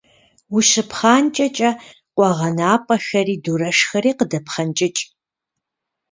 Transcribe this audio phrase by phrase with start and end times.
[0.55, 1.71] Ущыпхъанкӏэкӏэ,
[2.15, 5.01] къуэгъэнапӏэхэри дурэшхэри къыдэпхъэнкӏыкӏ.